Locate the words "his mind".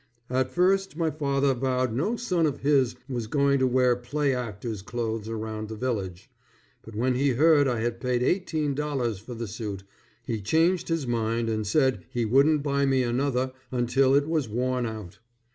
10.87-11.49